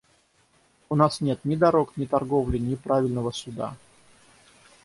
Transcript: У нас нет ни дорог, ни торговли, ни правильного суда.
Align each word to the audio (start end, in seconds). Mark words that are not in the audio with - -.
У 0.89 0.95
нас 0.95 1.21
нет 1.21 1.45
ни 1.45 1.55
дорог, 1.55 1.95
ни 1.95 2.05
торговли, 2.07 2.57
ни 2.57 2.73
правильного 2.73 3.29
суда. 3.29 3.75